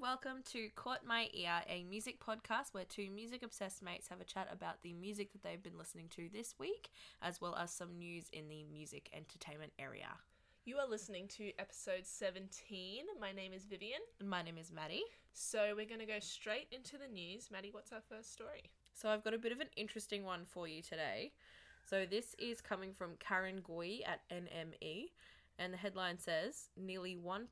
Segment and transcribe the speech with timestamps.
[0.00, 4.24] welcome to Caught My Ear, a music podcast where two music obsessed mates have a
[4.24, 7.98] chat about the music that they've been listening to this week, as well as some
[7.98, 10.08] news in the music entertainment area.
[10.64, 13.04] You are listening to episode 17.
[13.20, 14.00] My name is Vivian.
[14.20, 15.04] And my name is Maddie.
[15.34, 17.50] So we're going to go straight into the news.
[17.52, 18.70] Maddie, what's our first story?
[18.94, 21.32] So I've got a bit of an interesting one for you today.
[21.84, 25.10] So this is coming from Karen Gwee at NME,
[25.58, 27.42] and the headline says nearly 1%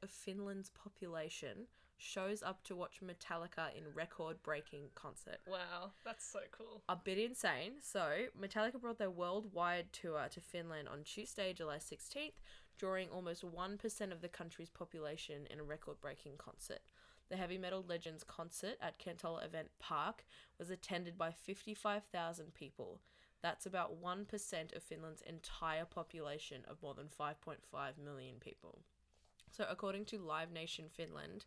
[0.00, 1.66] of Finland's population
[1.98, 5.38] shows up to watch Metallica in record-breaking concert.
[5.46, 6.82] Wow, that's so cool.
[6.88, 7.72] a bit insane.
[7.82, 12.32] So, Metallica brought their worldwide tour to Finland on Tuesday, July 16th,
[12.78, 16.80] drawing almost 1% of the country's population in a record breaking concert.
[17.28, 20.24] The Heavy Metal Legends concert at Kantola Event Park
[20.58, 23.00] was attended by 55,000 people.
[23.42, 27.58] That's about 1% of Finland's entire population of more than 5.5
[28.02, 28.78] million people.
[29.50, 31.44] So, according to Live Nation Finland,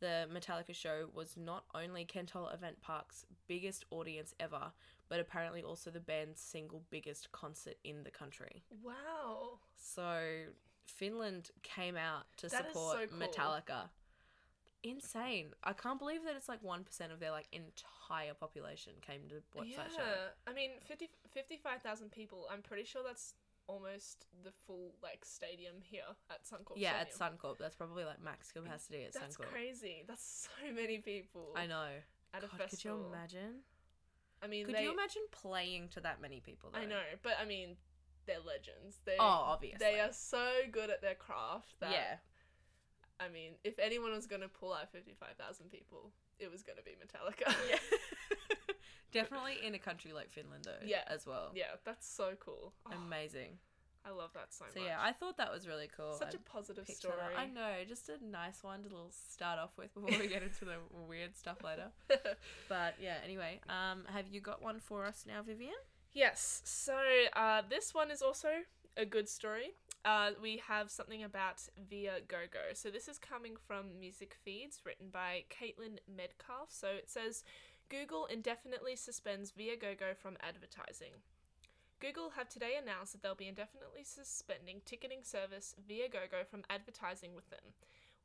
[0.00, 4.72] the Metallica show was not only Kantola Event Park's biggest audience ever,
[5.08, 8.62] but apparently also the band's single biggest concert in the country.
[8.82, 9.58] Wow.
[9.76, 10.20] So
[10.86, 13.18] Finland came out to That support so cool.
[13.18, 13.88] Metallica.
[14.82, 15.48] Insane.
[15.64, 19.66] I can't believe that it's like 1% of their like entire population came to watch
[19.68, 19.76] yeah.
[19.78, 20.02] that show.
[20.02, 20.50] Yeah.
[20.50, 22.46] I mean, 50, 55,000 people.
[22.52, 23.34] I'm pretty sure that's
[23.68, 27.38] almost the full like stadium here at Suncorp Yeah, at Stadium.
[27.38, 27.58] Suncorp.
[27.58, 29.50] That's probably like max capacity at That's Suncorp.
[29.50, 30.04] crazy.
[30.06, 31.48] That's so many people.
[31.56, 31.88] I know.
[32.34, 33.60] At a God, could you imagine?
[34.42, 36.78] I mean, Could they, you imagine playing to that many people though?
[36.80, 37.76] I know, but I mean,
[38.26, 38.98] they're legends.
[39.06, 39.78] They, Oh, obviously.
[39.80, 42.16] They are so good at their craft that yeah.
[43.18, 46.84] I mean, if anyone was going to pull out 55,000 people, it was going to
[46.84, 47.54] be Metallica.
[47.70, 47.78] Yeah.
[49.22, 50.84] Definitely in a country like Finland though.
[50.86, 51.02] Yeah.
[51.08, 51.50] As well.
[51.54, 52.72] yeah, that's so cool.
[52.86, 53.58] Oh, Amazing.
[54.04, 54.88] I love that so, So much.
[54.88, 56.12] yeah, I thought that was really cool.
[56.12, 57.14] Such a positive that story.
[57.36, 60.64] I know, just a nice one to little start off with before we get into
[60.64, 60.76] the
[61.08, 61.88] weird stuff later.
[62.68, 65.72] But yeah, anyway, um, have you got one for us now, Vivian?
[66.12, 66.96] yes, so
[67.34, 68.48] uh, this one is also
[68.96, 69.70] a good story.
[70.04, 71.56] Uh, we have something about
[71.92, 72.74] Viagogo.
[72.74, 76.68] So this is coming from Music Feeds, written by Caitlin Medcalf.
[76.68, 77.42] So it says
[77.88, 81.12] Google indefinitely suspends Viagogo from advertising.
[82.00, 87.48] Google have today announced that they'll be indefinitely suspending ticketing service Viagogo from advertising with
[87.48, 87.74] them.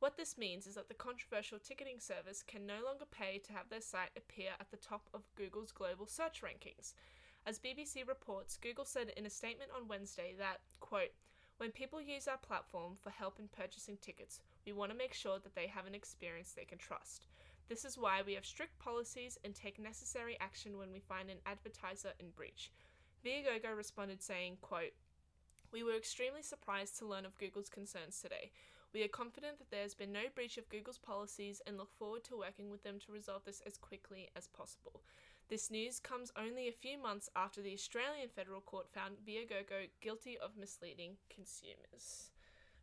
[0.00, 3.68] What this means is that the controversial ticketing service can no longer pay to have
[3.70, 6.94] their site appear at the top of Google's global search rankings.
[7.46, 11.12] As BBC reports, Google said in a statement on Wednesday that, quote,
[11.58, 15.38] when people use our platform for help in purchasing tickets, we want to make sure
[15.38, 17.28] that they have an experience they can trust.
[17.72, 21.38] This is why we have strict policies and take necessary action when we find an
[21.46, 22.70] advertiser in breach.
[23.24, 24.92] Viagogo responded saying, quote,
[25.72, 28.50] We were extremely surprised to learn of Google's concerns today.
[28.92, 32.24] We are confident that there has been no breach of Google's policies and look forward
[32.24, 35.00] to working with them to resolve this as quickly as possible.
[35.48, 40.36] This news comes only a few months after the Australian Federal Court found Viagogo guilty
[40.36, 42.32] of misleading consumers.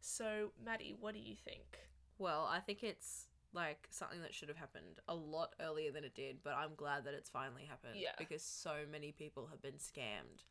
[0.01, 1.77] So, Maddie, what do you think?
[2.17, 6.13] Well, I think it's like something that should have happened a lot earlier than it
[6.15, 7.95] did, but I'm glad that it's finally happened.
[7.95, 8.11] Yeah.
[8.17, 10.43] Because so many people have been scammed.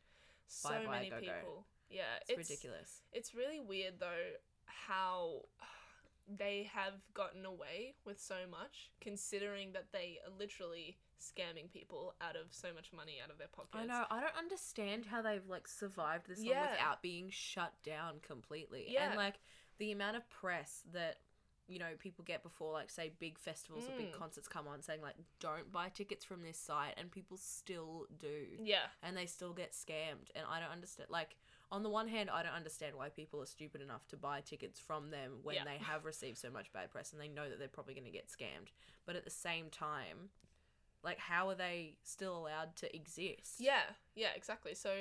[0.47, 1.19] So By many Viagogo.
[1.19, 1.65] people.
[1.89, 3.01] Yeah, It's, ridiculous.
[3.13, 4.33] It's really weird though
[4.65, 5.41] how
[6.27, 12.35] they have gotten away with so much, considering that they are literally scamming people out
[12.35, 13.73] of so much money out of their pockets.
[13.75, 14.05] I know.
[14.11, 16.71] I don't understand how they've like survived this long Yeah.
[16.71, 18.85] without being shut down completely.
[18.89, 19.07] Yeah.
[19.09, 19.39] And like
[19.79, 21.17] the amount of press that
[21.69, 24.17] you know people get before like say big festivals or big Mm.
[24.19, 28.47] concerts come on saying like don't buy tickets from this site and people still do.
[28.57, 31.35] Yeah, And they still get scammed and I don't understand like
[31.71, 34.79] on the one hand I don't understand why people are stupid enough to buy tickets
[34.79, 35.63] from them when Yeah.
[35.65, 38.11] they have received so much bad press and they know that they're probably going to
[38.11, 38.69] get scammed.
[39.05, 40.29] But at the same time
[41.03, 43.59] like how are they still allowed to exist?
[43.59, 43.83] yeah,
[44.15, 44.73] yeah, exactly.
[44.73, 44.91] So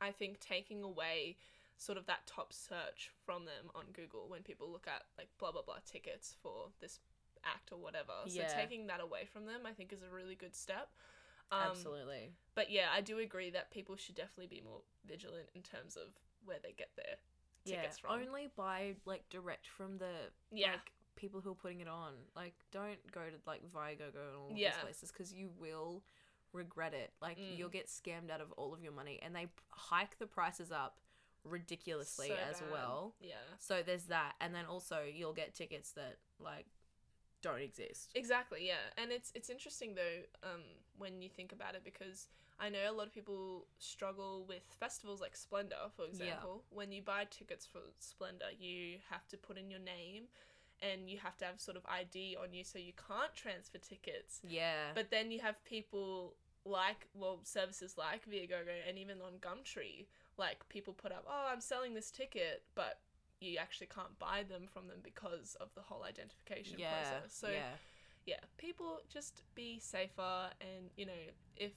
[0.00, 1.36] I think taking away
[1.78, 5.52] sort of that top search from them on Google when people look at like blah
[5.52, 7.00] blah blah tickets for this
[7.44, 8.12] act or whatever.
[8.26, 8.48] Yeah.
[8.48, 10.88] So taking that away from them, I think, is a really good step.
[11.52, 12.32] Um, Absolutely.
[12.54, 16.08] But yeah, I do agree that people should definitely be more vigilant in terms of
[16.44, 17.16] where they get their
[17.64, 18.20] tickets yeah, from.
[18.26, 20.10] only buy like direct from the
[20.50, 20.72] Yeah.
[20.72, 22.14] like people who are putting it on.
[22.34, 24.70] Like, don't go to like Viagogo and all Yeah.
[24.72, 26.02] these places because you will
[26.52, 27.12] regret it.
[27.22, 27.56] Like, Mm.
[27.56, 30.98] you'll get scammed out of all of your money, and they hike the prices up
[31.48, 32.70] ridiculously So as bad.
[32.72, 33.14] well.
[33.20, 33.34] Yeah.
[33.58, 36.66] So there's that, and then also you'll get tickets that like
[37.42, 38.10] don't exist.
[38.14, 38.90] Exactly, yeah.
[38.98, 40.62] And it's it's interesting though, um,
[40.98, 42.28] when you think about it because
[42.58, 46.64] I know a lot of people struggle with festivals like Splendour, for example.
[46.70, 46.76] Yeah.
[46.76, 50.24] When you buy tickets for Splendour, you have to put in your name
[50.80, 54.40] and you have to have sort of ID on you so you can't transfer tickets.
[54.42, 54.92] Yeah.
[54.94, 56.34] But then you have people
[56.64, 60.06] like, well, services like Viagogo and even on Gumtree,
[60.38, 63.00] like people put up, oh, I'm selling this ticket, but
[63.40, 66.90] you actually can't buy them from them because of the whole identification yeah.
[66.90, 67.34] process.
[67.34, 67.76] So yeah.
[68.26, 71.12] yeah, people just be safer and you know,
[71.56, 71.72] if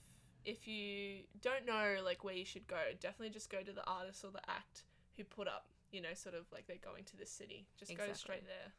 [0.45, 4.23] if you don't know like where you should go, definitely just go to the artist
[4.23, 4.83] or the act
[5.17, 7.67] who put up, you know, sort of like they're going to this city.
[7.77, 8.71] Just go straight there.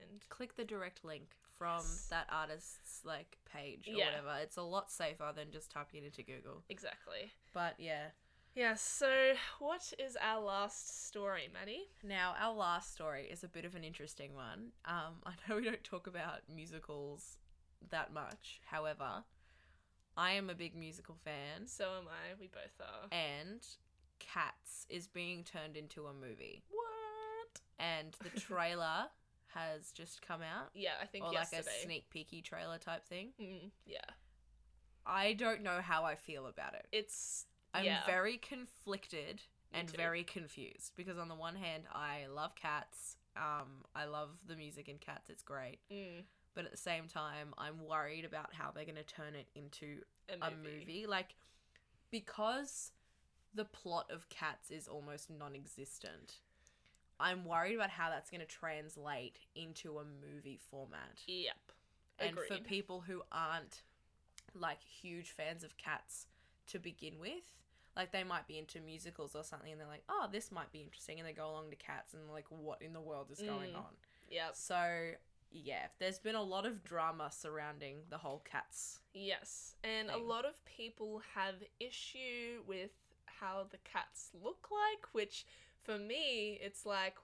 [0.00, 2.06] And Click the direct link from Yes.
[2.10, 4.06] that artist's like page or Yeah.
[4.06, 4.38] whatever.
[4.40, 6.62] It's a lot safer than just typing it into Google.
[6.68, 7.32] exactly.
[7.52, 8.10] But yeah.
[8.58, 9.08] Yeah, so
[9.60, 11.84] what is our last story, Maddie?
[12.02, 14.72] Now, our last story is a bit of an interesting one.
[14.84, 17.36] Um, I know we don't talk about musicals
[17.92, 18.60] that much.
[18.66, 19.22] However,
[20.16, 22.34] I am a big musical fan, So am I.
[22.40, 23.06] We both are.
[23.16, 23.64] and
[24.18, 26.64] Cats is being turned into a movie.
[26.68, 27.60] What?
[27.78, 29.06] And the trailer
[29.54, 31.62] has just come out, Yeah, I think or yesterday.
[31.64, 33.28] like a sneak peeky trailer type thing.
[33.40, 33.98] Mm, yeah.
[35.06, 36.86] I don't know how I feel about it.
[36.90, 37.46] It's
[37.78, 38.06] I'm yeah.
[38.06, 39.42] very conflicted
[39.72, 39.96] Me and too.
[39.96, 43.16] very confused because on the one hand, I love Cats.
[43.36, 45.30] Um, I love the music in Cats.
[45.30, 45.78] It's great.
[45.92, 46.22] mm,
[46.54, 49.98] but at the same time i'm worried about how they're going to turn it into
[50.28, 50.78] a a movie.
[50.80, 51.36] movie like
[52.10, 52.90] because
[53.54, 56.36] the plot of cats is almost non-existent
[57.20, 61.54] i'm worried about how that's going to translate into a movie format Yep.
[62.18, 63.82] and for people who aren't
[64.54, 66.26] like huge fans of cats
[66.68, 67.54] to begin with
[67.98, 70.80] like they might be into musicals or something and they're like oh this might be
[70.80, 73.72] interesting and they go along to cats and like what in the world is going
[73.72, 73.76] Mm.
[73.78, 73.92] on
[74.30, 74.48] Yeah.
[74.54, 75.10] so
[75.50, 79.00] yeah, there's been a lot of drama surrounding the whole cats.
[79.14, 79.76] Yes.
[79.82, 82.90] And a lot of people have issue with
[83.24, 85.46] how the cats look like, which
[85.82, 87.16] for me, it's like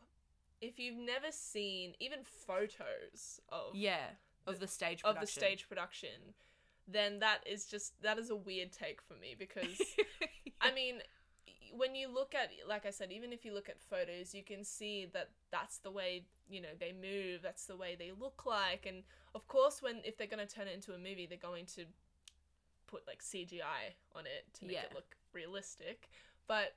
[0.62, 4.06] if you've never seen even photos of Yeah,
[4.46, 6.32] of the stage of the stage production,
[6.86, 9.80] then that is just that is a weird take for me because
[10.60, 10.96] I mean,
[11.76, 14.64] when you look at, like I said, even if you look at photos, you can
[14.64, 17.40] see that that's the way you know they move.
[17.42, 19.02] That's the way they look like, and
[19.34, 21.84] of course, when if they're going to turn it into a movie, they're going to
[22.86, 26.08] put like CGI on it to make it look realistic.
[26.46, 26.74] But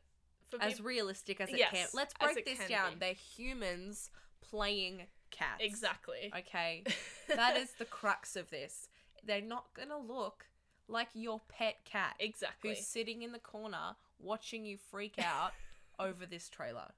[0.49, 1.87] for as realistic as it Yes, can.
[1.93, 2.93] Let's break this down.
[2.93, 2.99] be.
[2.99, 4.09] They're humans
[4.41, 5.59] playing cats.
[5.59, 6.83] exactly, Okay,
[7.35, 8.87] that is the crux of this.
[9.27, 10.45] They're not gonna look
[10.87, 12.69] like your pet cat exactly.
[12.69, 15.51] who's sitting in the corner watching you freak out
[15.99, 16.91] over this trailer.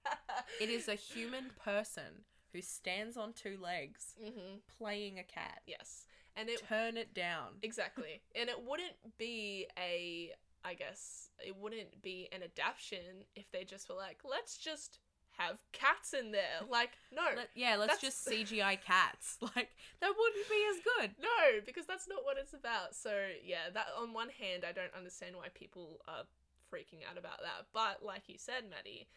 [0.62, 2.24] It is a human person
[2.54, 5.62] who stands on two legs hmm playing a cat.
[5.66, 6.06] Yes,
[6.36, 7.54] and it Turn it down.
[7.64, 8.22] Exactly.
[8.36, 10.32] and it wouldn't be a
[10.64, 15.00] I guess it wouldn't be an adaptation if they just were like, let's just
[15.40, 16.62] have cats in there.
[16.70, 17.24] Like, no.
[17.36, 19.38] Let- yeah, let's just CGI cats.
[19.42, 19.70] Like
[20.02, 21.12] that wouldn't be as good.
[21.20, 22.94] no, because that's not what it's about.
[22.96, 23.12] So
[23.44, 26.24] yeah, that on one hand I don't understand why people are
[26.72, 27.66] freaking out about that.
[27.74, 29.08] But like you said, Maddie,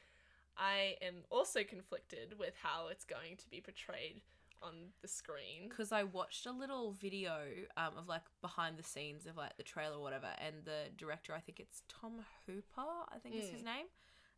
[0.56, 4.22] I am also conflicted with how it's going to be portrayed
[4.62, 5.69] on the screen.
[5.69, 7.34] Because I watched a little video
[7.76, 11.34] um, of like behind the scenes of like the trailer or whatever, and the director,
[11.34, 13.64] I think it's Tom Hooper, I think is his Mm.
[13.64, 13.86] name.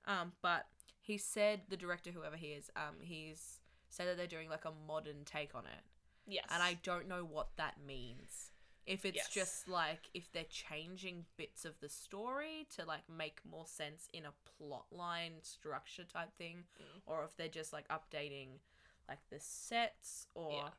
[0.07, 0.67] Um, but
[1.05, 3.61] he said the director, whoever he is, um, he's
[3.91, 5.85] said that they're doing like a modern take on it,
[6.27, 6.47] Yes.
[6.51, 8.51] and I don't know what that means.
[8.87, 9.31] If it's Yes.
[9.33, 14.25] just like if they're changing bits of the story to like make more sense in
[14.27, 17.01] a plot line structure type thing, Mm.
[17.07, 18.61] or if they're just like updating
[19.09, 20.71] like the sets or Yeah.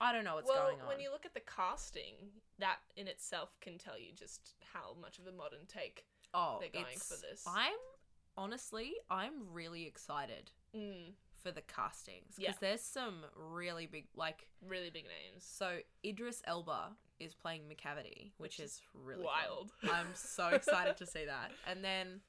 [0.00, 0.86] I don't know what's well, going on.
[0.88, 5.18] when you look at the casting, that in itself can tell you just how much
[5.18, 6.04] of a modern take.
[6.34, 7.44] oh, they're going for this.
[7.46, 7.72] I'm
[8.36, 11.12] honestly, I'm really excited Mm,
[11.42, 12.58] for the castings because Yeah.
[12.60, 15.44] there's some really big like really big names.
[15.44, 19.30] so Idris Elba is playing Macavity, which, Which is, really cool.
[19.32, 19.72] Wild.
[19.90, 21.50] I'm so excited to see that.
[21.66, 22.20] And then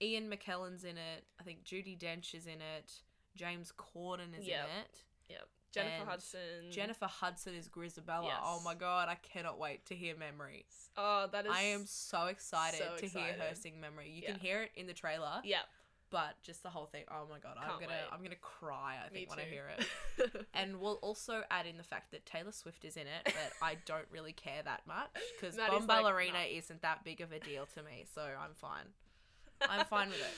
[0.00, 1.24] Ian McKellen's in it.
[1.40, 3.02] I think Judi Dench is in it.
[3.34, 4.64] James Corden is Yep.
[4.64, 5.02] in it.
[5.30, 5.48] Yep.
[5.72, 6.70] Jennifer And Hudson.
[6.70, 8.30] Jennifer Hudson is Grizabella.
[8.42, 10.64] Oh my god, I cannot wait to hear Memory.
[10.96, 11.52] Oh, that is.
[11.54, 14.10] I am so excited so to hear her sing Memory.
[14.10, 14.30] You Yeah.
[14.32, 15.60] can hear it in the trailer, Yeah.
[16.10, 17.04] but just the whole thing.
[17.10, 18.08] Oh my god, I'm gonna wait.
[18.12, 18.96] I'm gonna cry.
[19.04, 19.86] I think when I hear it.
[20.54, 23.76] And we'll also add in the fact that Taylor Swift is in it, but I
[23.84, 25.10] don't really care that much
[25.40, 28.54] because Bomb like, Ballerina "Nah." isn't that big of a deal to me, so I'm
[28.54, 28.86] fine.
[29.60, 30.34] I'm fine with it.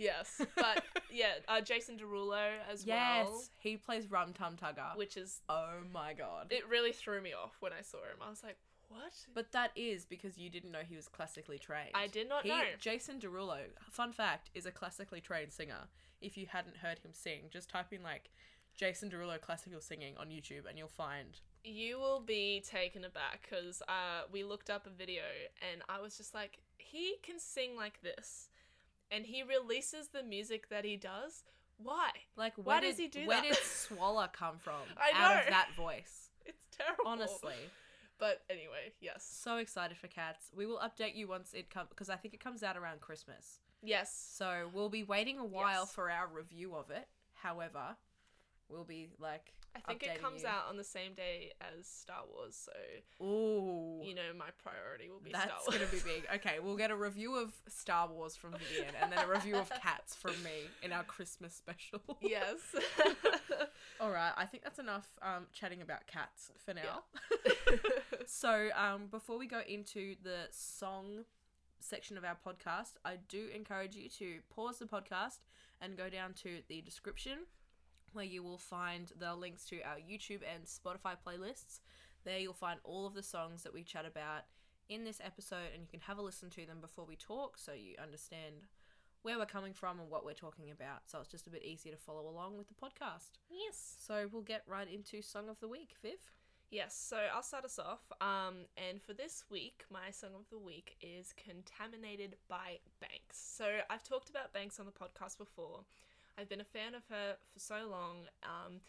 [0.00, 4.96] Yes, but yeah, uh, Jason Derulo as yes, well, he plays Rum Tum Tugger.
[4.96, 6.48] which is oh my god!
[6.50, 8.18] it really threw me off when I saw him.
[8.20, 8.56] I was like,
[8.88, 9.12] what?
[9.34, 11.90] but that is because you didn't know he was classically trained.
[11.94, 12.62] I did not he, know.
[12.78, 13.58] Jason Derulo,
[13.90, 15.88] fun fact, is a classically trained singer.
[16.20, 18.30] If you hadn't heard him sing, just type in like
[18.76, 23.82] Jason Derulo classical singing on YouTube, and you'll find You will be taken aback because
[23.88, 25.22] uh, we looked up a video
[25.70, 28.48] and I was just like, he can sing like this,
[29.10, 31.44] and he releases the music that he does.
[31.82, 32.10] Why?
[32.36, 33.48] like Why where does did, he do where that?
[33.48, 35.40] did Swallow come from I out know.
[35.42, 36.28] of that voice?
[36.46, 37.04] It's terrible.
[37.06, 37.54] Honestly,
[38.18, 39.22] But anyway, yes.
[39.30, 40.50] so excited for Cats.
[40.56, 43.60] We will update you once it comes because I think it comes out around Christmas.
[43.82, 44.10] Yes.
[44.36, 45.92] So we'll be waiting a while Yes.
[45.92, 47.06] for our review of it.
[47.34, 47.96] However,
[48.68, 50.48] we'll be like I think it comes you.
[50.48, 55.20] out on the same day as Star Wars, so Ooh, you know my priority will
[55.20, 55.78] be that's Star Wars.
[55.78, 56.26] gonna be big.
[56.34, 59.70] Okay, we'll get a review of Star Wars from Vivian, and then a review of
[59.70, 62.00] Cats from me in our Christmas special.
[62.20, 62.56] yes.
[64.00, 67.04] All right, I think that's enough um, chatting about cats for now.
[68.26, 71.24] so, um, before we go into the song
[71.80, 75.38] section of our podcast, I do encourage you to pause the podcast
[75.80, 77.46] and go down to the description
[78.12, 81.80] where you will find the links to our YouTube and Spotify playlists.
[82.24, 84.44] There you'll find all of the songs that we chat about
[84.88, 87.72] in this episode, and you can have a listen to them before we talk so
[87.72, 88.66] you understand
[89.22, 91.02] where we're coming from and what we're talking about.
[91.06, 93.38] So it's just a bit easier to follow along with the podcast.
[93.50, 93.96] yes.
[94.00, 96.32] So we'll get right into Song of the Week, Viv.
[96.70, 98.00] Yes, so I'll start us off.
[98.20, 103.38] Um, and for this week, my song of the week is Contaminated by Banks.
[103.56, 105.80] So I've talked about Banks on the podcast before.
[106.40, 108.24] I've been a fan of her for so long.
[108.42, 108.80] Um,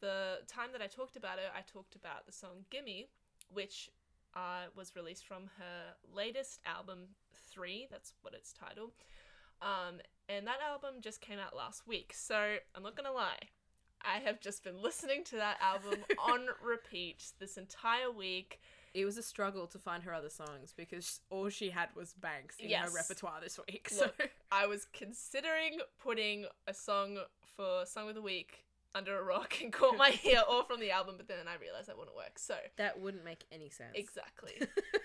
[0.00, 3.08] the time that I talked about her, I talked about the song Gimme,
[3.52, 3.88] which
[4.36, 6.98] uh, was released from her latest album,
[7.50, 8.92] Three, that's what it's titled.
[9.62, 12.12] Um, and that album just came out last week.
[12.14, 13.38] So I'm not gonna lie,
[14.04, 18.60] I have just been listening to that album on repeat this entire week.
[18.94, 22.56] It was a struggle to find her other songs because all she had was Banks
[22.58, 22.88] in Yes.
[22.88, 23.88] her repertoire this week.
[23.98, 27.18] Look, so I was considering putting a song
[27.56, 28.64] for Song of the Week
[28.94, 31.88] under a rock and caught my ear or from the album, but then I realized
[31.88, 32.38] that wouldn't work.
[32.38, 33.90] So that wouldn't make any sense.
[33.94, 34.54] exactly.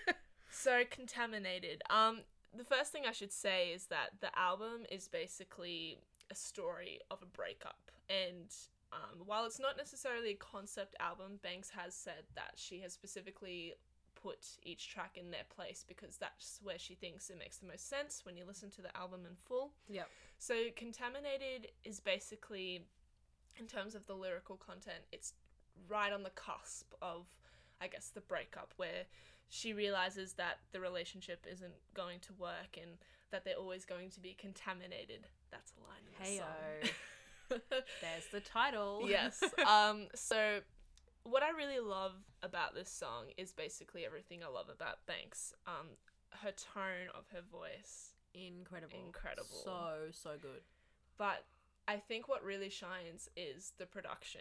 [0.50, 1.82] so contaminated.
[1.90, 2.20] Um,
[2.56, 5.98] the first thing I should say is that the album is basically
[6.30, 8.48] a story of a breakup, and
[8.94, 13.74] um, while it's not necessarily a concept album, Banks has said that she has specifically
[14.14, 17.88] put each track in their place because that's where she thinks it makes the most
[17.88, 19.72] sense when you listen to the album in full.
[19.88, 20.08] Yep.
[20.38, 22.86] So contaminated is basically,
[23.58, 25.34] in terms of the lyrical content, it's
[25.88, 27.26] right on the cusp of,
[27.80, 29.04] I guess, the breakup where
[29.48, 32.92] she realizes that the relationship isn't going to work and
[33.30, 35.26] that they're always going to be contaminated.
[35.50, 36.38] That's a line in the Heyo.
[36.38, 36.90] song.
[37.50, 39.02] There's the title.
[39.08, 39.42] yes.
[39.68, 40.08] Um.
[40.14, 40.60] So,
[41.24, 45.52] what I really love about this song is basically everything I love about Banks.
[45.66, 45.88] Um,
[46.42, 48.98] her tone of her voice, Incredible.
[49.06, 49.46] Incredible.
[49.64, 50.62] So, so good.
[51.18, 51.44] but
[51.86, 54.40] I think what really shines is the production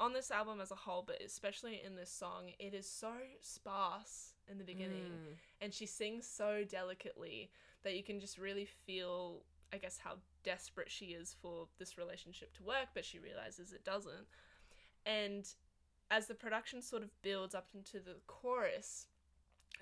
[0.00, 2.50] on this album as a whole, but especially in this song.
[2.58, 5.34] It is so sparse in the beginning, Mm.
[5.60, 7.50] and she sings so delicately
[7.84, 10.16] that you can just really feel, I guess, how
[10.52, 14.26] desperate she is for this relationship to work, but she realizes it doesn't.
[15.04, 15.44] And
[16.10, 19.06] as the production sort of builds up into the chorus,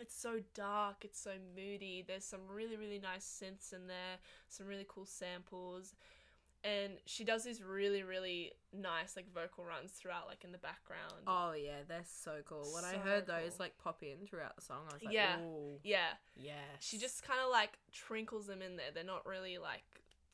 [0.01, 2.05] it's so dark, it's so moody.
[2.07, 4.19] There's some really, really nice synths in there,
[4.49, 5.95] some really cool samples.
[6.65, 11.23] And she does these really, really nice like vocal runs throughout, like in the background.
[11.27, 12.65] Oh yeah, they're so cool.
[12.75, 13.67] When I So heard those cool.
[13.67, 15.39] like pop in throughout the song, I was like, Yeah.
[15.39, 16.57] ooh, Yeah, yes.
[16.81, 18.87] she just kind of like trinkles them in there.
[18.93, 19.85] They're not really like,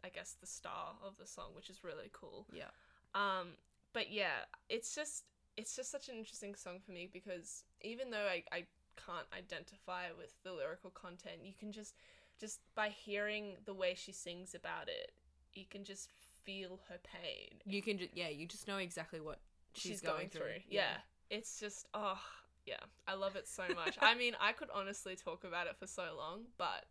[0.05, 2.47] I guess, the star of the song, which is really cool.
[2.53, 2.71] yeah.
[3.15, 3.49] Um,
[3.93, 5.25] but yeah, it's just
[5.57, 8.65] it's just such an interesting song for me because even though I, I
[8.97, 11.95] can't identify with the lyrical content, you can just
[12.41, 15.13] just by hearing the way she sings about it,
[15.53, 16.09] you can just
[16.45, 19.39] feel her pain You can just yeah, you just know exactly what
[19.75, 20.61] she's, going, through.
[20.69, 20.97] Yeah.
[21.31, 22.19] It's just oh
[22.67, 23.97] yeah, I love it so much.
[24.01, 26.87] I mean, I could honestly talk about it for so long, but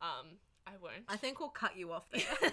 [0.00, 1.04] um I won't.
[1.08, 2.22] I think we'll cut you off there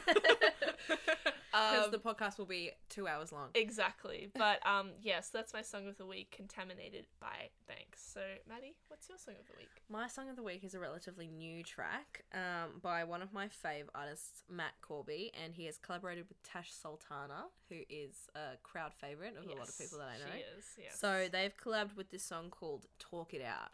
[1.51, 3.49] because Um, the podcast will be two hours long.
[3.55, 4.29] Exactly.
[4.35, 8.01] But um yes, that's my song of the week, Contaminated by Banks.
[8.13, 9.69] So Maddie, what's your song of the week?
[9.89, 13.47] My song of the week is a relatively new track um, by one of my
[13.47, 18.93] fave artists, Matt Corby, and he has collaborated with Tash Sultana, who is a crowd
[18.93, 20.31] favorite of a lot of people that I know.
[20.33, 20.99] She is, yes.
[20.99, 23.69] So they've collabed with this song called "Talk It Out,"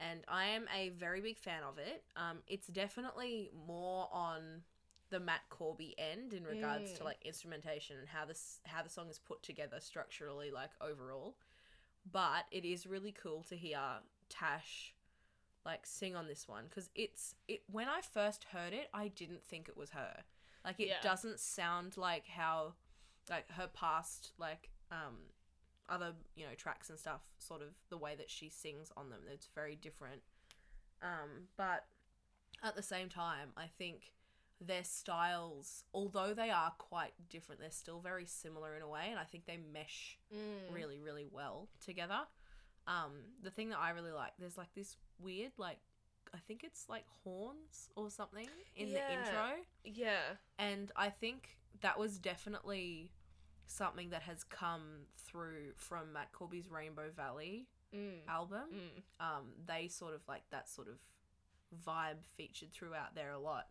[0.00, 2.04] and I am a very big fan of it.
[2.16, 4.62] Um, it's definitely more on
[5.10, 7.04] the Matt Corby end in regards to Mm.
[7.04, 11.36] like instrumentation and how this how the song is put together structurally, like overall.
[12.10, 13.80] But it is really cool to hear
[14.28, 14.94] Tash
[15.64, 19.44] like sing on this one because it's it when I first heard it, I didn't
[19.46, 20.24] think it was her.
[20.64, 21.00] Like it Yeah.
[21.02, 22.74] doesn't sound like how
[23.30, 25.16] like her past like um,
[25.88, 27.22] other you know tracks and stuff.
[27.38, 30.22] Sort of the way that she sings on them, it's very different.
[31.02, 31.86] Um, but
[32.62, 34.12] at the same time, I think
[34.60, 39.18] their styles, although they are quite different, they're still very similar in a way, and
[39.18, 40.72] I think they mesh Mm.
[40.72, 42.26] really, really well together.
[42.88, 45.78] Um, the thing that I really like, there's like this weird, like,
[46.34, 49.64] I think it's like horns or something in the intro.
[49.84, 50.36] Yeah.
[50.58, 53.12] And I think that was definitely
[53.68, 58.26] something that has come through from Matt Corby's Rainbow Valley Mm.
[58.28, 58.64] album.
[58.74, 59.02] Mm.
[59.24, 60.98] Um, they sort of like that sort of
[61.86, 63.68] vibe featured throughout there a lot.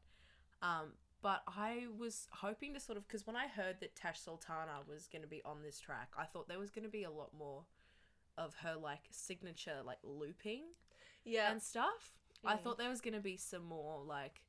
[0.62, 4.80] Um, but I was hoping to sort of because when I heard that Tash Sultana
[4.88, 7.12] was going to be on this track, I thought there was going to be a
[7.12, 7.66] lot more
[8.40, 10.64] of her like signature like looping
[11.24, 11.52] Yeah.
[11.52, 12.14] and stuff.
[12.44, 12.62] I Mm.
[12.62, 14.42] thought there was going to be some more like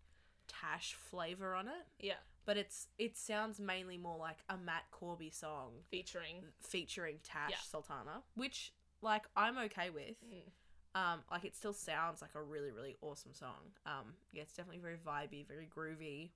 [0.47, 2.21] Tash flavor on it, yeah.
[2.49, 6.37] But it's it sounds mainly more like a Matt Corby song Featuring.
[6.61, 7.57] featuring Tash Yeah.
[7.63, 10.17] Sultana, which like I'm okay with.
[10.25, 10.99] Mm.
[10.99, 13.75] Um, like it still sounds like a really really awesome song.
[13.85, 16.31] Um, yeah, it's definitely very vibey, very groovy.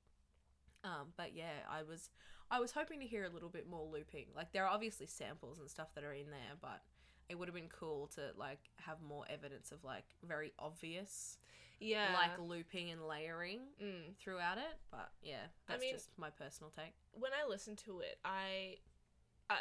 [0.85, 2.11] Um, but yeah, I was
[2.51, 4.27] I was hoping to hear a little bit more looping.
[4.37, 6.83] Like there are obviously samples and stuff that are in there, but
[7.31, 11.39] it would have been cool to like have more evidence of like very obvious
[11.83, 12.13] Yeah.
[12.15, 14.17] like looping and layering Mm.
[14.17, 14.79] throughout it.
[14.91, 16.95] But yeah, that's mean- just my personal take.
[17.13, 18.79] when I listen to it, I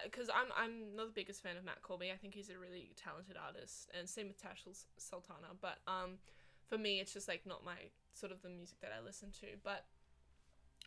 [0.05, 2.11] because I'm I'm not the biggest fan of Matt Corby.
[2.11, 4.65] I think he's a really talented artist, and same with Tash
[4.97, 5.49] Sultana.
[5.59, 6.19] But um,
[6.69, 7.75] for me, it's just like not my
[8.13, 9.47] sort of the music that I listen to.
[9.63, 9.85] But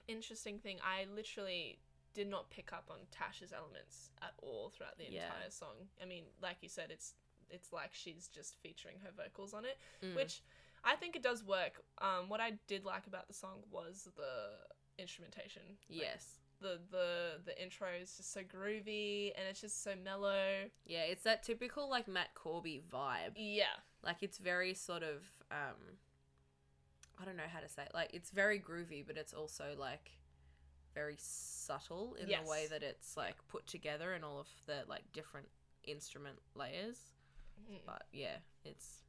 [0.09, 1.81] interesting thing, I literally
[2.15, 5.27] did not pick up on Tash's elements at all throughout the Yeah.
[5.27, 5.89] entire song.
[6.01, 7.15] I mean, like you said, it's
[7.51, 10.15] it's like she's just featuring her vocals on it, Mm.
[10.17, 10.43] which
[10.85, 11.83] I think it does work.
[12.01, 15.63] Um, what I did like about the song was the instrumentation.
[15.89, 16.27] Like, yes.
[16.61, 17.07] the the
[17.45, 20.69] the intro is just so groovy and it's just so mellow.
[20.87, 23.33] Yeah, it's that typical like Matt Corby vibe.
[23.37, 23.65] Yeah.
[24.03, 25.99] Like it's very sort of um
[27.21, 27.93] I don't know how to say it.
[27.95, 30.11] Like it's very groovy, but it's also like
[30.95, 35.03] very subtle in the way that it's like put together and all of the like
[35.13, 35.49] different
[35.85, 36.99] instrument layers.
[37.71, 37.79] Mm.
[37.87, 39.04] But yeah, it's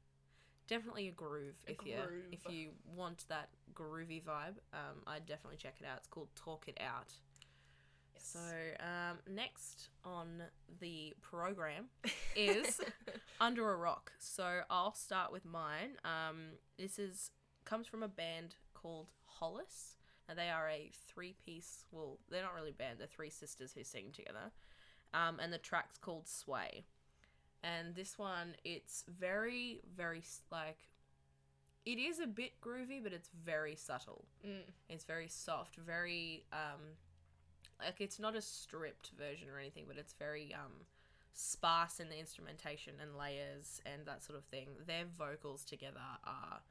[0.67, 1.93] definitely a groove A if you
[2.31, 4.57] if you want that groovy vibe.
[4.73, 5.97] Um I'd definitely check it out.
[5.97, 7.13] It's called Talk It Out.
[8.15, 8.25] Yes.
[8.33, 10.43] So, um, next on
[10.79, 11.85] the program
[12.35, 12.79] is
[13.41, 14.11] Under a Rock.
[14.19, 15.97] So I'll start with mine.
[16.03, 17.31] Um, this is
[17.65, 19.97] comes from a band called Hollis.
[20.27, 21.85] Now they are a three-piece.
[21.91, 22.99] Well, they're not really a band.
[22.99, 24.51] They're three sisters who sing together.
[25.13, 26.85] Um, and the track's called Sway.
[27.65, 30.77] And this one, it's very, very like.
[31.85, 34.25] It is a bit groovy, but it's very subtle.
[34.45, 34.61] Mm.
[34.89, 36.81] It's very soft, very um
[37.81, 40.85] like it's not a stripped version or anything, but it's very um
[41.33, 44.69] sparse in the instrumentation and layers and that sort of thing.
[44.87, 46.61] Their vocals together are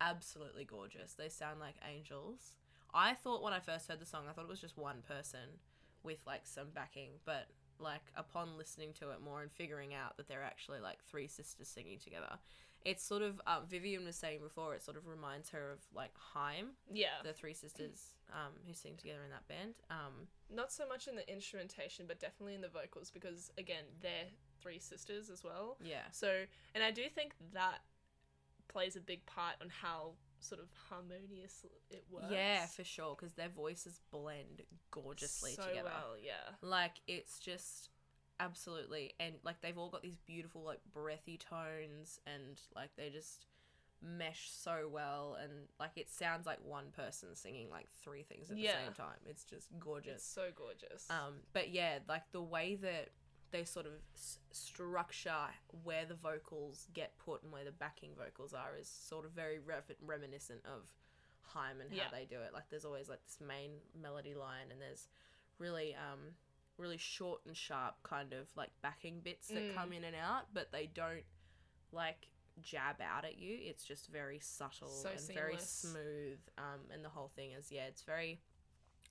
[0.00, 1.14] absolutely gorgeous.
[1.14, 2.52] They sound like angels.
[2.94, 5.60] I thought when I first heard the song, I thought it was just one person
[6.02, 7.48] with like some backing, but
[7.80, 11.68] like upon listening to it more and figuring out that they're actually like three sisters
[11.68, 12.38] singing together,
[12.84, 14.74] it's sort of um, Vivian was saying before.
[14.74, 17.08] It sort of reminds her of like Haim, Yeah.
[17.24, 19.74] the three sisters um, who sing together in that band.
[19.90, 24.26] Um, Not so much in the instrumentation, but definitely in the vocals because again, they're
[24.60, 25.76] three sisters as well.
[25.82, 27.78] yeah, So, and I do think that
[28.68, 32.26] plays a big part on how sort of harmonious it works.
[32.30, 35.90] yeah, for sure, because their voices blend gorgeously so together.
[35.92, 36.54] well, yeah.
[36.62, 37.90] Like it's just
[38.40, 43.46] absolutely, and like they've all got these beautiful like breathy tones, and like they just
[44.00, 48.56] mesh so well, and like it sounds like one person singing like three things at
[48.56, 49.18] the same time.
[49.26, 50.16] It's just gorgeous.
[50.16, 51.06] It's so gorgeous.
[51.10, 53.10] Um, but yeah, like the way that
[53.50, 55.48] they sort of s- structure
[55.84, 59.58] where the vocals get put and where the backing vocals are is sort of very
[59.58, 60.88] rev- reminiscent of
[61.54, 62.10] Haim and how Yeah.
[62.12, 62.52] they do it.
[62.52, 65.08] Like there's always like this main melody line and there's
[65.58, 66.34] really um
[66.76, 69.74] really short and sharp kind of like backing bits that Mm.
[69.74, 71.24] come in and out, but they don't
[71.90, 72.28] like
[72.60, 73.56] jab out at you.
[73.62, 76.38] It's just very subtle So and very smooth.
[76.58, 78.40] Um, and the whole thing is yeah, it's very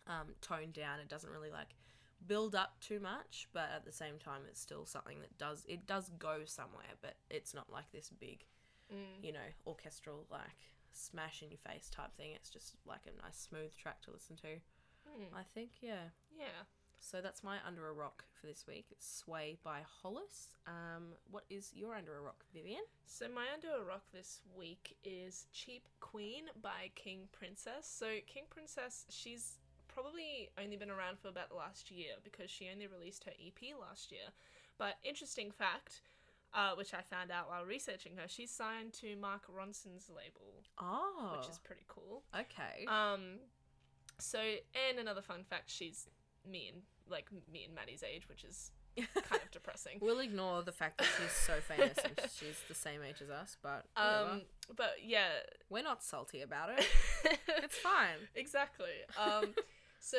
[0.06, 1.00] um, toned down.
[1.00, 1.76] It doesn't really like
[2.26, 5.86] build up too much, but at the same time, it's still something that does it
[5.86, 8.46] does go somewhere, but it's not like this big,
[8.94, 9.22] Mm.
[9.24, 12.32] you know, orchestral like smash in your face type thing.
[12.34, 14.48] It's just like a nice smooth track to listen to.
[14.48, 15.34] Mm.
[15.36, 16.10] I think yeah.
[16.38, 16.64] Yeah.
[17.00, 18.88] So that's my Under a Rock for this week.
[18.90, 20.50] It's Sway by Hollis.
[20.66, 22.82] Um, what is your Under a Rock, Vivian?
[23.06, 27.88] So my under a rock this week is Cheap Queen by King Princess.
[27.88, 29.60] So King Princess, she's
[29.98, 33.74] probably only been around for about the last year because she only released her EP
[33.80, 34.30] last year.
[34.78, 36.02] But interesting fact,
[36.54, 41.38] uh, which I found out while researching her, she's signed to Mark Ronson's label, Oh.
[41.40, 42.24] which is pretty cool.
[42.40, 42.86] okay.
[42.88, 43.40] Um,
[44.20, 46.08] so and another fun fact, she's
[46.50, 49.98] me and like me and Maddie's age, which is kind of depressing.
[50.02, 53.58] we'll ignore the fact that she's so famous and she's the same age as us,
[53.64, 54.30] but whatever.
[54.32, 54.42] Um,
[54.76, 55.28] but yeah,
[55.70, 56.86] we're not salty about it.
[57.64, 58.18] It's fine.
[58.36, 58.86] exactly.
[59.22, 59.54] Um,
[60.10, 60.18] so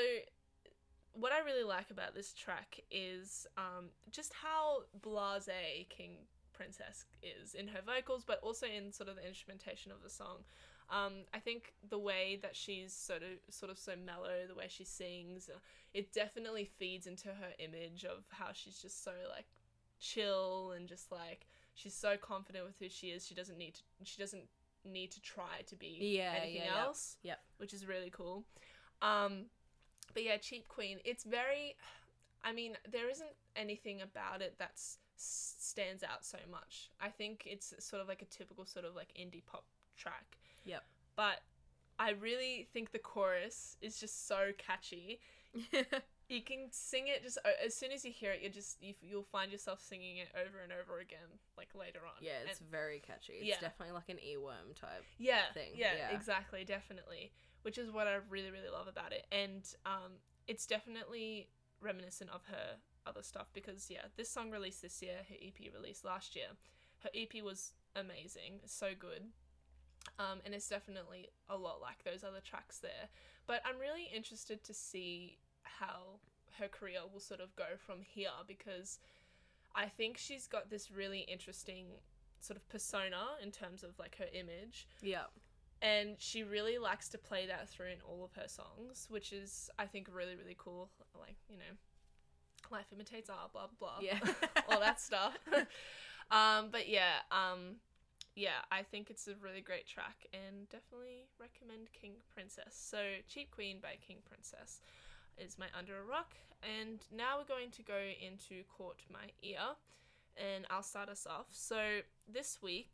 [1.15, 7.55] what I really like about this track is um, just how blasé King Princess is
[7.55, 10.45] in her vocals, but also in sort of the instrumentation of the song.
[10.91, 14.67] Um, I think the way that she's sort of sort of so mellow, the way
[14.69, 15.59] she sings, uh,
[15.95, 19.47] it definitely feeds into her image of how she's just so like
[20.01, 23.27] chill and just like she's so confident with who she is.
[23.27, 23.81] She doesn't need to.
[24.05, 24.45] She doesn't
[24.85, 27.39] need to try to be Yeah, anything yeah, else Yep.
[27.59, 28.45] which is really cool.
[29.03, 29.47] Um,
[30.15, 30.99] but yeah, Cheap Queen.
[31.05, 31.77] It's very.
[32.45, 34.73] I mean, there isn't anything about it that
[35.17, 36.91] stands out so much.
[37.01, 39.65] I think it's sort of like a typical sort of like indie pop
[39.97, 40.39] track.
[40.65, 40.85] Yep.
[41.17, 41.41] But
[41.99, 45.21] I really think the chorus is just so catchy.
[46.31, 48.43] You can sing it just as soon as you hear it.
[48.43, 51.25] You just you, you'll find yourself singing it over and over again,
[51.57, 52.13] like later on.
[52.21, 53.33] yeah, it's And- very catchy.
[53.33, 53.61] It's Yeah.
[53.63, 55.05] definitely like an earworm type.
[55.17, 56.11] yeah, thing, Yeah, yeah.
[56.11, 57.33] exactly, definitely.
[57.69, 60.13] Which is what I really, really love about it, and um,
[60.47, 61.49] it's definitely
[61.83, 62.77] reminiscent of her
[63.07, 66.47] other stuff because yeah, this song released this year, her EP released last year.
[67.01, 69.25] Her EP was amazing, so good.
[70.19, 73.11] Um, and it's definitely a lot like those other tracks there.
[73.47, 76.21] But I'm really interested to see how
[76.59, 78.99] her career will sort of go from here because
[79.75, 81.85] I think she's got this really interesting
[82.41, 85.25] sort of persona in terms of like her image Yeah.
[85.83, 89.71] And she really likes to play that through in all of her songs which is
[89.79, 90.91] i think really really cool.
[91.19, 91.75] Like you know
[92.71, 94.19] life imitates art blah blah Yeah.
[94.69, 95.35] all that stuff.
[96.31, 97.77] Um but yeah um
[98.37, 102.77] yeah i think it's a really great track and definitely recommend king princess.
[102.79, 104.83] So cheap queen by king princess
[105.39, 106.35] is my under a rock.
[106.63, 109.75] And now we're going to go into caught my ear
[110.37, 111.47] and i'll start us off.
[111.51, 112.93] So this week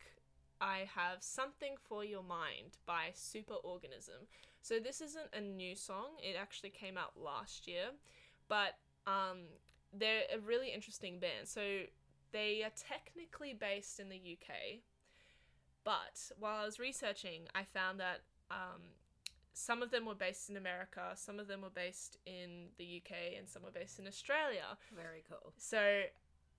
[0.61, 4.27] I have Something for Your Mind by Superorganism.
[4.63, 6.17] So this isn't a new song.
[6.23, 7.91] It actually came out last year,
[8.49, 9.41] but um
[9.93, 11.47] they're a really interesting band.
[11.47, 11.83] So
[12.33, 14.81] they are technically based in the UK,
[15.85, 18.83] but while I was researching, I found that um
[19.53, 23.39] some of them were based in America, some of them were based in the UK,
[23.39, 24.77] and some were based in Australia.
[24.95, 25.53] Very cool.
[25.57, 26.03] So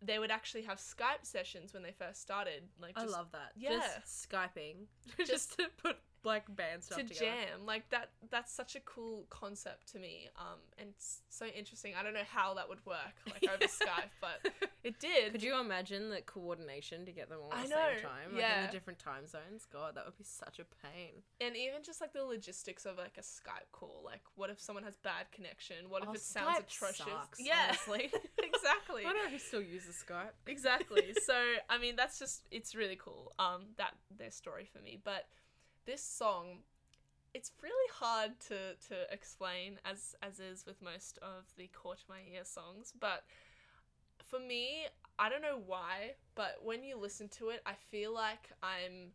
[0.01, 2.63] they would actually have Skype sessions when they first started.
[2.79, 3.51] Like I love that.
[3.55, 3.79] Yeah.
[3.79, 4.85] Just Skyping.
[5.25, 7.25] just to put like band stuff to together.
[7.25, 11.93] jam like that that's such a cool concept to me um and it's so interesting
[11.99, 14.51] i don't know how that would work like over skype but
[14.83, 17.75] it did Could you imagine the coordination to get them all at I the know,
[17.95, 18.35] same time?
[18.35, 19.65] Like in the different time zones?
[19.71, 21.21] God, that would be such a pain.
[21.41, 24.83] and even just like the logistics of like a skype call like what if someone
[24.83, 28.11] has bad connection what if Oh, it sounds atrocious sucks, yeah honestly.
[28.43, 30.33] exactly I don't know who still uses Skype.
[30.47, 31.33] exactly so
[31.69, 35.25] i mean that's just it's really cool um that their story for me but
[35.85, 36.59] this song
[37.33, 38.55] it's really hard to
[38.87, 43.23] to explain as as is with most of the caught my ear songs but
[44.17, 44.85] for me
[45.19, 49.11] i don't know why but when you listen to it i feel like i'm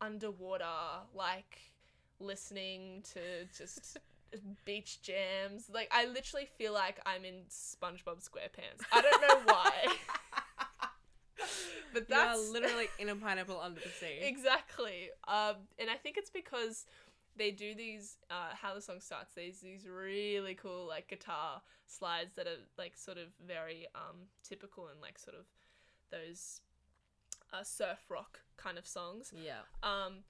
[0.00, 0.64] underwater
[1.14, 1.58] like
[2.20, 3.20] listening to
[3.56, 3.98] just
[4.64, 5.70] beach jams.
[5.72, 8.84] Like i literally feel like i'm in spongebob squarepants.
[8.92, 9.72] I don't know why
[12.08, 14.18] but You are literally in a pineapple under the sea.
[14.22, 16.84] exactly um and i think it's because
[17.36, 22.34] they do these uh how the song starts these these really cool like guitar slides
[22.36, 25.46] that are like sort of very um typical and like sort of
[26.10, 26.60] those
[27.52, 29.60] uh surf rock kind of songs Yeah.
[29.82, 30.24] um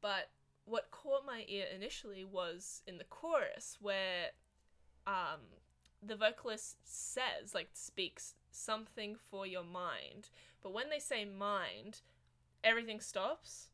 [0.00, 0.30] but
[0.64, 4.26] what caught my ear initially was in the chorus where
[5.06, 5.40] um
[6.00, 10.30] the vocalist says like speaks something for your mind
[10.62, 12.00] but when they say mind
[12.62, 13.68] everything stops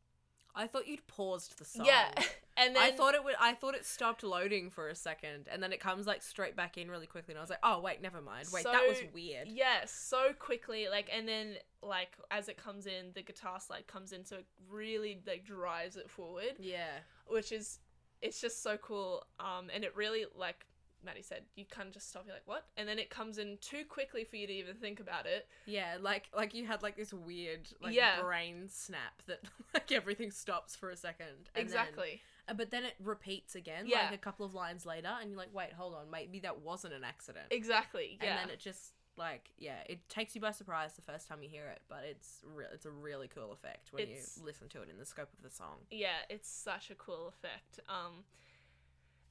[0.55, 1.87] I thought you'd paused the song.
[1.87, 2.11] yeah
[2.59, 3.37] and then I thought it would.
[3.41, 6.77] I thought it stopped loading for a second, and then it comes like straight back
[6.77, 8.49] in really quickly, and I was like, "Oh wait, never mind.
[8.53, 13.13] Wait, that was weird." Yes, so quickly, like, and then like as it comes in,
[13.15, 17.79] the guitar slide comes in, so it really like drives it forward, Yeah, which is
[18.21, 19.25] it's just so cool.
[19.39, 20.67] Um, and it really like
[21.05, 22.25] Maddie said, you kind of just stop.
[22.27, 22.67] You're like, what?
[22.77, 25.47] And then it comes in too quickly for you to even think about it.
[25.67, 28.21] Yeah, like like you had like this weird like Yeah.
[28.21, 29.41] brain snap that
[29.75, 31.27] like everything stops for a second.
[31.29, 32.21] and then- exactly.
[32.49, 34.05] uh, but then it repeats again, Yeah.
[34.05, 36.95] like a couple of lines later, and you're like, wait, hold on, maybe that wasn't
[36.95, 37.47] an accident.
[37.51, 38.19] Exactly.
[38.21, 38.31] Yeah.
[38.31, 41.49] And then it just like yeah, it takes you by surprise the first time you
[41.49, 44.83] hear it, but it's re- it's a really cool effect when It's- you listen to
[44.83, 45.79] it in the scope of the song.
[45.91, 47.81] yeah, it's such a cool effect.
[47.89, 48.25] Um,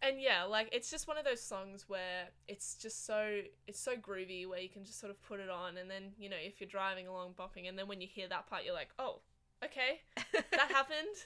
[0.01, 3.95] and yeah, like it's just one of those songs where it's just so it's so
[3.95, 6.59] groovy where you can just sort of put it on, and then you know if
[6.59, 9.19] you're driving along bopping, and then when you hear that part, you're like, oh,
[9.63, 10.01] okay,
[10.33, 11.17] that happened.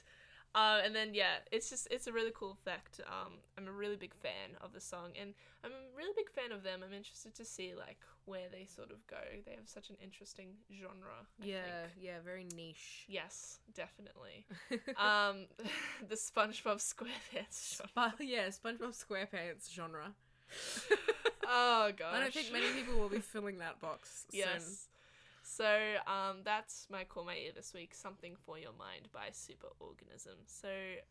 [0.54, 3.00] Uh, and then yeah, it's just it's a really cool effect.
[3.06, 5.32] Um, I'm a really big fan of the song, and
[5.64, 6.80] I'm a really big fan of them.
[6.84, 9.16] I'm interested to see like where they sort of go.
[9.46, 11.24] They have such an interesting genre.
[11.40, 12.04] I yeah, think.
[12.04, 13.06] yeah, very niche.
[13.08, 14.44] Yes, definitely.
[14.98, 15.46] um,
[16.08, 18.14] the SpongeBob SquarePants genre.
[18.18, 20.12] but yeah, SpongeBob SquarePants genre.
[21.48, 22.14] Oh gosh.
[22.14, 24.42] I don't think many people will be filling that box soon.
[25.42, 25.66] So
[26.06, 27.94] um, that's my call my ear this week.
[27.94, 30.36] Something for your mind by Superorganism.
[30.46, 30.68] So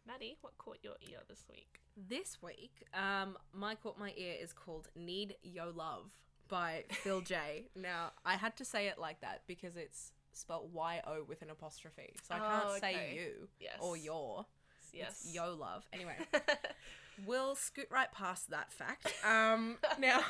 [0.08, 1.80] Maddie, what caught your ear this week?
[2.10, 6.12] This week, um, my caught my ear is called "Need Yo Love"
[6.48, 7.66] by Phil J.
[7.76, 11.50] Now, I had to say it like that because it's spelled Y O with an
[11.50, 13.78] apostrophe, so I can't Oh, say you Yes.
[13.82, 14.46] or your.
[14.94, 15.22] Yes.
[15.26, 15.86] It's Yo Love.
[15.94, 16.16] Anyway,
[17.26, 19.14] we'll scoot right past that fact.
[19.26, 20.22] Um, now,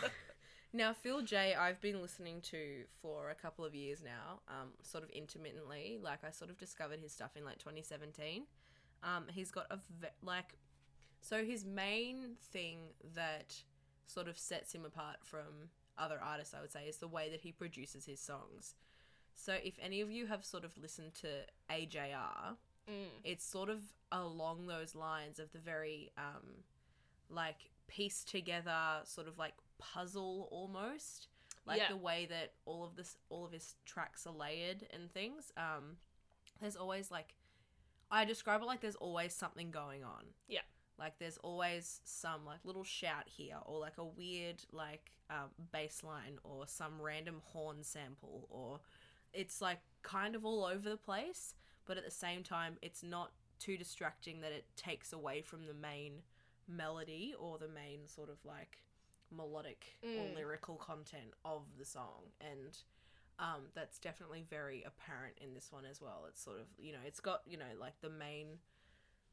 [0.73, 1.53] now Phil J.
[1.55, 5.97] I've been listening to for a couple of years now, um, sort of intermittently.
[6.01, 8.43] Like I sort of discovered his stuff in like 2017.
[9.03, 10.55] Um, he's got a ve- like,
[11.21, 12.77] so his main thing
[13.15, 13.55] that
[14.07, 17.41] sort of sets him apart from other artists, I would say, is the way that
[17.41, 18.75] he produces his songs.
[19.35, 21.27] So if any of you have sort of listened to
[21.69, 22.55] AJR,
[22.89, 23.09] Mm.
[23.23, 23.79] it's sort of
[24.11, 26.63] along those lines of the very um
[27.29, 31.27] like pieced together sort of like puzzle almost
[31.65, 31.89] like Yeah.
[31.89, 35.97] the way that all of this all of his tracks are layered and things um
[36.59, 37.35] there's always like
[38.11, 40.61] i describe it like there's always something going on Yeah.
[40.99, 46.03] like there's always some like little shout here or like a weird like um, bass
[46.03, 48.79] line or some random horn sample or
[49.33, 53.31] it's like kind of all over the place but at the same time it's not
[53.59, 56.21] too distracting that it takes away from the main
[56.67, 58.77] melody or the main sort of like
[59.31, 60.17] melodic Mm.
[60.31, 62.77] or lyrical content of the song and
[63.39, 66.25] um, that's definitely very apparent in this one as well.
[66.27, 68.59] It's sort of you know it's got you know like the main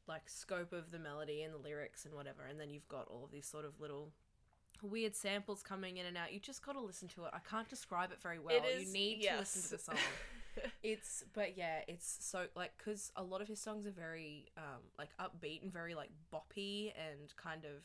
[0.07, 3.23] like scope of the melody and the lyrics and whatever and then you've got all
[3.25, 4.11] of these sort of little
[4.81, 6.31] weird samples coming in and out.
[6.33, 7.31] You just got to listen to it.
[7.33, 8.55] I can't describe it very well.
[8.55, 9.95] Is- you need to listen to the song.
[10.83, 14.81] It's but yeah it's so like because a lot of his songs are very um
[14.97, 17.83] like upbeat and very like boppy and kind of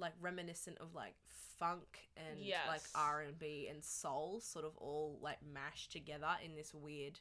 [0.00, 1.14] like reminiscent of like
[1.58, 7.20] funk and like r&b and soul sort of all like mashed together in this weird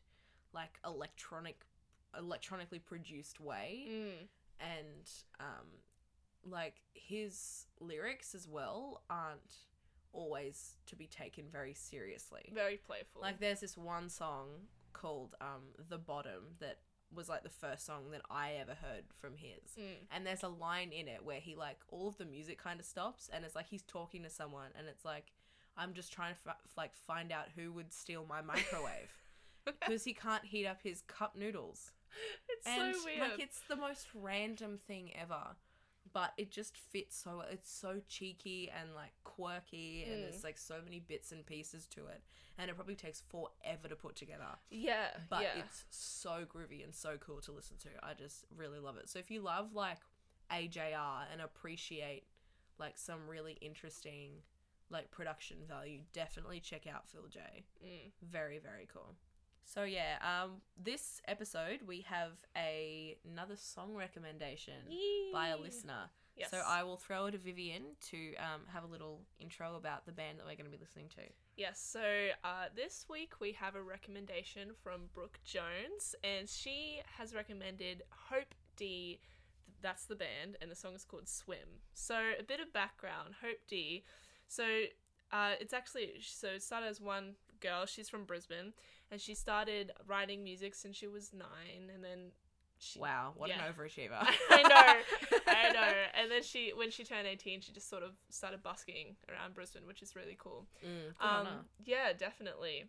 [0.54, 1.65] like electronic
[2.18, 4.28] electronically produced way mm.
[4.60, 5.68] and um
[6.50, 9.58] like his lyrics as well aren't
[10.13, 13.22] always to be taken very seriously Very playful.
[13.22, 14.48] like there's this one song
[14.94, 16.80] called um The Bottom that
[17.15, 19.76] was like the first song that I ever heard from his.
[19.80, 20.08] Mm.
[20.12, 22.86] And there's a line in it where he like all of the music kind of
[22.86, 25.32] stops and it's like he's talking to someone and it's like
[25.78, 29.12] I'm just trying to f- like find out who would steal my microwave
[29.65, 31.91] because he can't heat up his cup noodles.
[32.50, 33.19] It's and so weird.
[33.19, 35.56] like it's the most random thing ever.
[36.13, 37.45] But it just fits so well.
[37.52, 40.22] It's so cheeky and like quirky and Mm.
[40.24, 42.22] there's like so many bits and pieces to it.
[42.58, 45.60] And it probably takes forever to put together yeah, but yeah.
[45.60, 47.89] it's so groovy and so cool to listen to.
[48.04, 49.08] I just really love it.
[49.08, 50.00] So if you love like
[50.52, 52.24] AJR and appreciate
[52.78, 54.41] like some really interesting
[54.89, 57.39] like production value, definitely check out Phil J.
[57.86, 58.12] Mm.
[58.24, 59.15] Very very cool.
[59.69, 64.73] So yeah, um this episode we have a another song recommendation
[65.32, 66.10] by a listener.
[66.36, 66.49] Yes.
[66.49, 70.13] So I will throw it to Vivian to um, have a little intro about the
[70.13, 71.21] band that we're going to be listening to.
[71.58, 71.99] Yes, so
[72.45, 78.55] uh, this week we have a recommendation from Brooke Jones, and she has recommended Hope
[78.77, 79.19] D.
[79.82, 81.82] That's the band, and the song is called Swim.
[81.93, 84.05] So, a bit of background Hope D.
[84.47, 84.63] So,
[85.34, 88.71] uh, it's actually, so it started as one girl, she's from Brisbane,
[89.12, 92.32] and she started writing music since she was nine, and then
[92.78, 93.00] she.
[93.00, 93.65] Wow, what yeah.
[93.65, 94.17] an overachiever!
[94.50, 95.93] I know, I know.
[96.19, 99.86] And then she, when she turned 18, she just sort of started busking around Brisbane,
[99.86, 100.67] which is really cool.
[100.86, 101.48] Mm, Um,
[101.84, 102.86] yeah, definitely.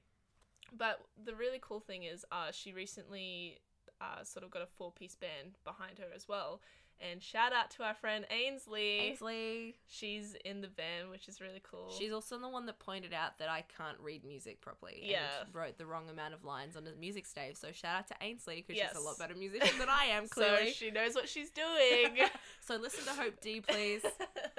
[0.77, 3.59] But the really cool thing is, uh, she recently
[4.01, 6.61] uh, sort of got a four piece band behind her as well.
[7.01, 8.99] And shout out to our friend Ainsley.
[9.01, 9.77] Ainsley.
[9.89, 11.91] She's in the band, which is really cool.
[11.99, 15.01] She's also the one that pointed out that I can't read music properly.
[15.03, 15.21] Yeah.
[15.45, 17.57] And wrote the wrong amount of lines on the music stave.
[17.57, 18.91] So shout out to Ainsley because Yes.
[18.93, 20.73] she's a lot better musician than I am, so clearly.
[20.73, 22.19] she knows what she's doing.
[22.61, 24.03] so listen to Hope D, please.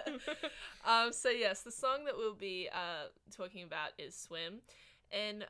[0.86, 4.62] um, so yes, the song that we'll be uh, talking about is "Swim,"
[5.12, 5.46] and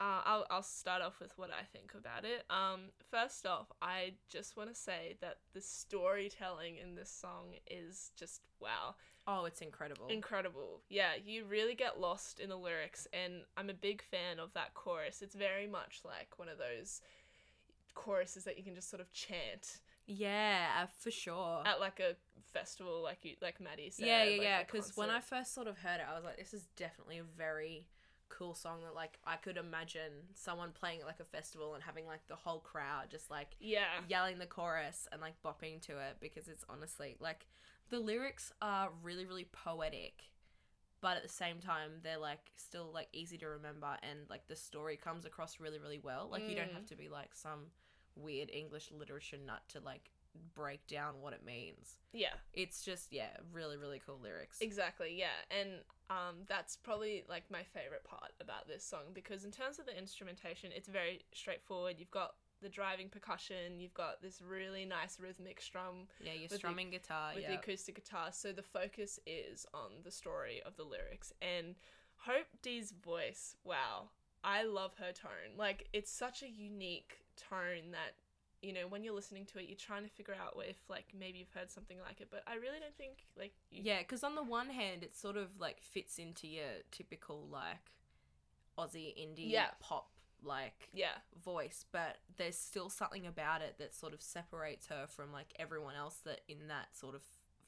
[0.00, 2.44] uh, I'll I'll start off with what I think about it.
[2.50, 8.10] Um, first off, I just want to say that the storytelling in this song is
[8.16, 10.06] just wow, Oh, it's incredible.
[10.08, 10.82] incredible.
[10.88, 14.74] Yeah, you really get lost in the lyrics, and I'm a big fan of that
[14.74, 15.22] chorus.
[15.22, 17.00] It's very much like one of those
[17.94, 21.62] choruses that you can just sort of chant yeah, uh, for sure.
[21.64, 22.14] at like a
[22.52, 24.06] festival, like you like Maddie said.
[24.06, 24.62] yeah, yeah, like yeah.
[24.64, 27.24] Because when I first sort of heard it, I was like, this is definitely a
[27.24, 27.86] very
[28.36, 32.06] cool song that, like, I could imagine someone playing at, like, a festival and having,
[32.06, 36.16] like, the whole crowd just, like, yeah, yelling the chorus and, like, bopping to it
[36.20, 37.46] because it's honestly, like,
[37.90, 40.24] the lyrics are really, really poetic.
[41.00, 44.56] But at the same time, they're like still like easy to remember, and like the
[44.56, 46.28] story comes across really, really well.
[46.30, 46.74] Like you don't Mm.
[46.74, 47.66] have to be like some
[48.16, 50.10] weird English literature nut to like
[50.54, 51.96] break down what it means.
[52.12, 54.58] yeah, It's just yeah, really really cool lyrics.
[54.60, 59.50] exactly, yeah, and um, that's probably like my favorite part about this song because in
[59.50, 61.96] terms of the instrumentation, it's very straightforward.
[61.98, 66.56] You've got the driving percussion, you've got this really nice rhythmic strum yeah, you're the-
[66.56, 67.32] strumming guitar.
[67.34, 68.28] with yeah, the acoustic guitar.
[68.32, 71.32] So the focus is on the story of the lyrics.
[71.42, 71.74] And
[72.16, 74.08] Hope D's voice, wow,
[74.42, 75.56] I love her tone.
[75.58, 78.14] Like, it's such a unique tone that,
[78.64, 81.38] you know, when you're listening to it, you're trying to figure out if, like, maybe
[81.38, 82.28] you've heard something like it.
[82.30, 83.98] But I really don't think, like, you, yeah.
[83.98, 87.92] Because on the one hand, it sort of like fits into your typical like
[88.78, 89.68] Aussie indie Yeah.
[89.80, 90.10] pop
[90.42, 95.32] like yeah, voice, but there's still something about it that sort of separates her from
[95.32, 97.22] like everyone else that in that sort of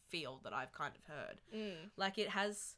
[0.09, 1.41] field that I've kind of heard.
[1.55, 2.75] mm, Like it has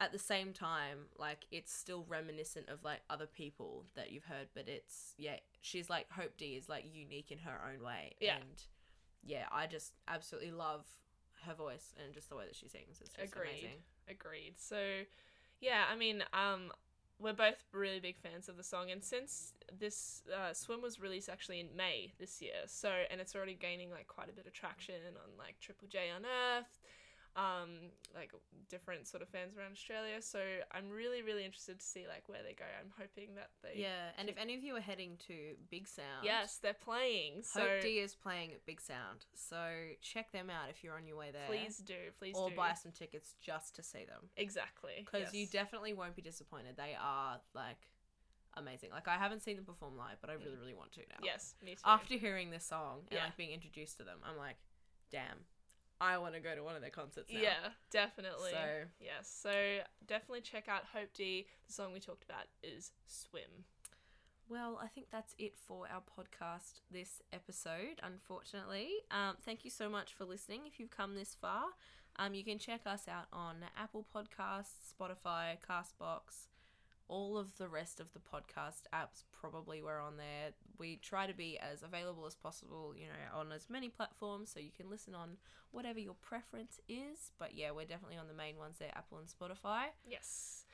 [0.00, 4.48] at the same time like it's still reminiscent of like other people that you've heard,
[4.54, 8.14] but it's yeah, she's like Hope D is like unique in her own way.
[8.20, 8.36] Yeah.
[8.36, 8.62] And
[9.24, 10.84] yeah, I just absolutely love
[11.46, 13.00] her voice and just the way that she sings.
[13.00, 13.50] It's just Agreed.
[13.50, 13.82] amazing.
[14.08, 14.54] agreed.
[14.56, 14.76] So,
[15.60, 16.72] yeah, I mean, um,
[17.18, 21.28] we're both really big fans of the song, and since this uh, swim was released
[21.28, 24.52] actually in May this year, so and it's already gaining like quite a bit of
[24.52, 26.78] traction on like Triple J Unearthed,
[27.36, 28.30] um, like
[28.68, 30.22] different sort of fans around Australia.
[30.22, 30.38] So
[30.72, 32.64] I'm really, really interested to see like where they go.
[32.80, 36.22] I'm hoping that they Yeah, and if any of you are heading to Big Sound,
[36.24, 37.42] yes, they're playing.
[37.42, 39.56] So Hope D is playing at Big Sound, so
[40.00, 41.46] check them out if you're on your way there.
[41.48, 42.56] please do, please or do.
[42.56, 46.76] buy some tickets just to see them exactly because you definitely won't be disappointed.
[46.76, 47.88] They are like
[48.56, 48.90] amazing.
[48.92, 51.16] Like I haven't seen them perform live, but I really, really want to now.
[51.22, 51.80] yes, me too.
[51.84, 53.24] After hearing this song and Yeah.
[53.24, 54.56] like being introduced to them, I'm like,
[55.10, 55.38] damn,
[56.00, 57.40] I want to go to one of their concerts now.
[57.40, 58.50] Yeah, definitely.
[58.50, 58.58] So
[59.00, 59.52] Yes, so
[60.06, 61.46] definitely check out Hope D.
[61.66, 63.64] The song we talked about is Swim.
[64.48, 68.88] Well, I think that's it for our podcast this episode, unfortunately.
[69.10, 70.62] Um, thank you so much for listening.
[70.66, 71.64] If you've come this far,
[72.16, 76.48] um, you can check us out on Apple Podcasts, Spotify, Castbox,
[77.08, 79.24] all of the rest of the podcast apps.
[79.32, 80.52] Probably we're on there.
[80.78, 84.60] We try to be as available as possible, you know, on as many platforms so
[84.60, 85.36] you can listen on
[85.70, 87.32] whatever your preference is.
[87.38, 89.86] But yeah, we're definitely on the main ones there, Apple and Spotify.
[90.08, 90.64] Yes.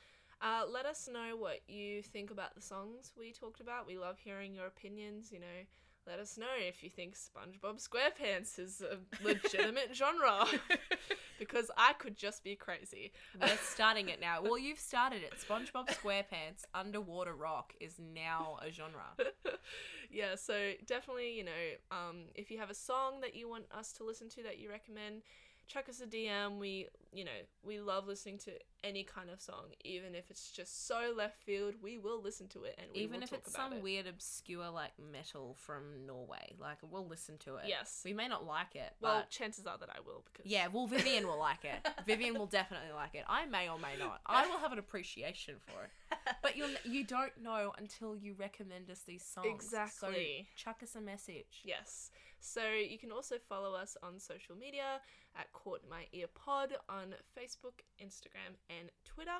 [0.41, 3.85] Uh, let us know what you think about the songs we talked about.
[3.85, 5.31] We love hearing your opinions.
[5.31, 5.65] You know,
[6.07, 10.45] let us know if you think SpongeBob SquarePants is a legitimate genre,
[11.39, 13.11] because I could just be crazy.
[13.39, 14.41] We're starting it now.
[14.41, 15.33] Well, you've started it.
[15.47, 19.15] SpongeBob SquarePants Underwater Rock is now a genre.
[20.11, 21.51] yeah, so definitely, you know,
[21.91, 24.69] um, if you have a song that you want us to listen to that you
[24.69, 25.21] recommend,
[25.71, 26.57] chuck us a DM.
[26.57, 27.31] We, you know,
[27.63, 28.51] we love listening to
[28.83, 31.75] any kind of song, even if it's just so left field.
[31.81, 33.83] We will listen to it and Even if it's some it.
[33.83, 37.65] weird, obscure like metal from Norway, like we'll listen to it.
[37.67, 38.01] Yes.
[38.03, 40.87] we may not like it, Well, but chances are that I will because yeah, well,
[40.87, 41.87] Vivian will like it.
[42.05, 43.23] Vivian will definitely like it.
[43.29, 44.21] I may or may not.
[44.25, 48.89] I will have an appreciation for it, but you you don't know until you recommend
[48.89, 49.47] us these songs.
[49.49, 50.47] Exactly.
[50.55, 51.61] So chuck us a message.
[51.63, 52.11] Yes.
[52.41, 54.99] So you can also follow us on social media
[55.37, 59.39] at Caught My Ear Pod on Facebook, Instagram, and Twitter.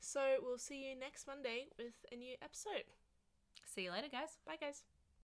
[0.00, 2.84] So we'll see you next Monday with a new episode.
[3.64, 4.38] See you later, guys.
[4.44, 4.91] Bye, guys.